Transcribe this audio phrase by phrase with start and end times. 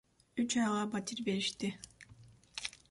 [0.43, 1.73] Үч айга батир беришти.